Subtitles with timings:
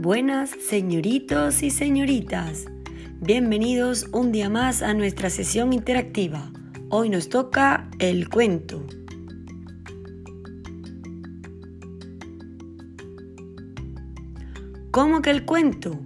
[0.00, 2.66] Buenas señoritos y señoritas.
[3.20, 6.52] Bienvenidos un día más a nuestra sesión interactiva.
[6.88, 8.86] Hoy nos toca el cuento.
[14.92, 15.98] ¿Cómo que el cuento?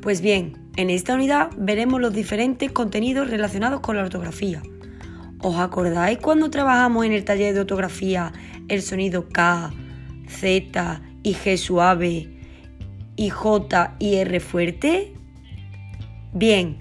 [0.00, 4.62] Pues bien, en esta unidad veremos los diferentes contenidos relacionados con la ortografía.
[5.42, 8.32] ¿Os acordáis cuando trabajamos en el taller de ortografía
[8.68, 9.70] el sonido K,
[10.28, 12.33] Z y G suave
[13.16, 15.14] y J y R fuerte?
[16.32, 16.78] Bien,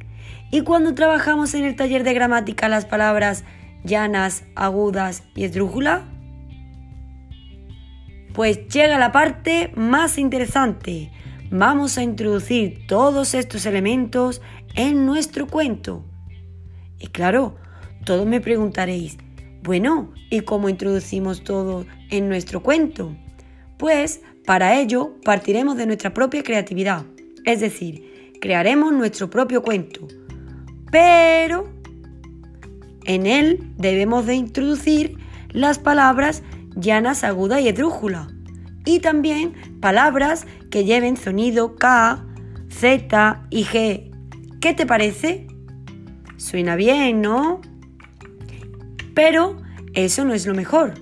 [0.51, 3.43] ¿y cuando trabajamos en el taller de gramática las palabras
[3.83, 6.05] llanas, agudas y esdrújula?
[8.33, 11.11] Pues llega la parte más interesante.
[11.51, 14.41] Vamos a introducir todos estos elementos
[14.75, 16.03] en nuestro cuento.
[16.99, 17.57] Y claro,
[18.05, 19.17] todos me preguntaréis,
[19.61, 23.15] bueno, ¿y cómo introducimos todo en nuestro cuento?
[23.77, 27.05] Pues para ello partiremos de nuestra propia creatividad,
[27.45, 30.07] es decir, crearemos nuestro propio cuento.
[30.91, 31.69] Pero
[33.05, 35.17] en él debemos de introducir
[35.49, 36.43] las palabras
[36.75, 38.27] llanas, aguda y esdrújula.
[38.85, 42.25] Y también palabras que lleven sonido K,
[42.69, 44.11] Z y G.
[44.59, 45.47] ¿Qué te parece?
[46.37, 47.61] Suena bien, ¿no?
[49.13, 49.57] Pero
[49.93, 50.95] eso no es lo mejor.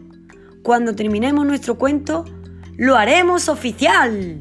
[0.64, 2.26] Cuando terminemos nuestro cuento,
[2.82, 4.40] lo haremos oficial.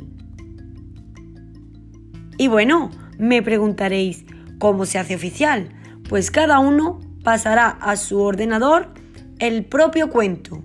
[2.38, 4.24] Y bueno, me preguntaréis,
[4.58, 5.68] ¿cómo se hace oficial?
[6.08, 8.94] Pues cada uno pasará a su ordenador
[9.40, 10.62] el propio cuento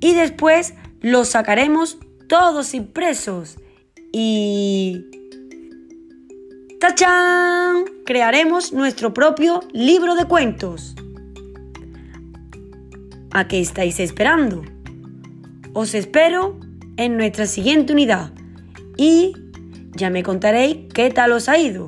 [0.00, 3.58] y después lo sacaremos todos impresos
[4.12, 5.04] y...
[6.80, 7.84] ¡Tachán!
[8.06, 10.96] Crearemos nuestro propio libro de cuentos.
[13.30, 14.64] ¿A qué estáis esperando?
[15.74, 16.58] Os espero
[16.98, 18.32] en nuestra siguiente unidad
[18.98, 19.32] y
[19.92, 21.86] ya me contaréis qué tal os ha ido.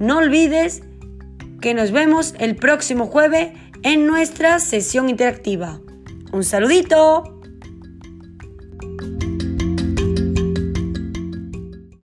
[0.00, 0.82] No olvides
[1.60, 5.80] que nos vemos el próximo jueves en nuestra sesión interactiva.
[6.32, 7.35] Un saludito.